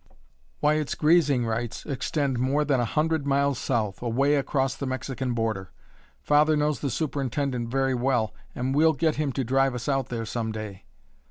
Why, 0.61 0.73
its 0.79 0.95
grazing 0.95 1.45
rights 1.45 1.85
extend 1.85 2.39
more 2.39 2.65
than 2.65 2.79
a 2.79 2.85
hundred 2.85 3.27
miles 3.27 3.59
south, 3.59 4.01
away 4.01 4.33
across 4.33 4.73
the 4.73 4.87
Mexican 4.87 5.35
border. 5.35 5.69
Father 6.23 6.57
knows 6.57 6.79
the 6.79 6.89
superintendent 6.89 7.69
very 7.69 7.93
well, 7.93 8.33
and 8.55 8.73
we'll 8.73 8.93
get 8.93 9.17
him 9.17 9.31
to 9.33 9.43
drive 9.43 9.75
us 9.75 9.87
out 9.87 10.09
there 10.09 10.25
some 10.25 10.51
day." 10.51 10.85